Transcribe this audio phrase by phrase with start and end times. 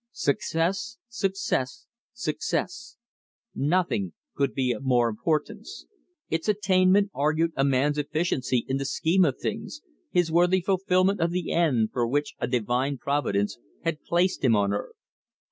[0.13, 2.97] Success, success, success.
[3.53, 5.85] Nothing could be of more importance.
[6.27, 11.29] Its attainment argued a man's efficiency in the Scheme of Things, his worthy fulfillment of
[11.29, 14.95] the end for which a divine Providence had placed him on earth.